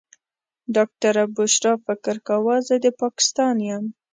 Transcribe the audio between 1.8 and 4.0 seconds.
فکر کاوه زه د پاکستان یم.